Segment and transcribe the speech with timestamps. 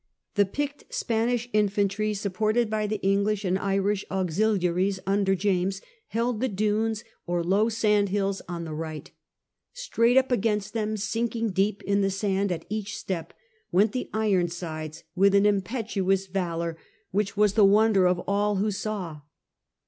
[0.33, 5.81] The picked Spanish infantry, supported by the English and Irish auxiliaries under Battle of James,
[6.07, 9.11] held the dunes or low sandhills on the the Dunes, right.
[9.73, 11.81] Straight up against them, sinking deep x6"8.
[11.83, 13.33] 13 * in the sand at each step,
[13.71, 16.79] went the Ironsides with an impetuous valour
[17.11, 19.21] which was the wonder of all who saw.